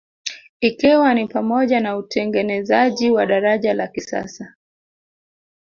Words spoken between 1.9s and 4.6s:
utengenezaji wa daraja la kisasa